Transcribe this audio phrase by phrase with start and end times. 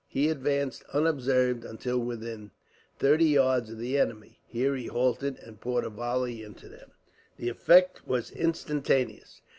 [0.07, 2.49] He advanced, unobserved, until within
[2.97, 4.39] thirty yards of the enemy.
[4.47, 6.89] Here he halted, and poured a volley into them.
[7.37, 9.41] The effect was instantaneous.